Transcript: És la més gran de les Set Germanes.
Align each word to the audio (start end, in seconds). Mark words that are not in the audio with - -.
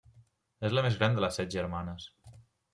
És 0.69 0.75
la 0.77 0.85
més 0.85 0.97
gran 1.03 1.19
de 1.19 1.23
les 1.27 1.39
Set 1.41 1.55
Germanes. 1.59 2.11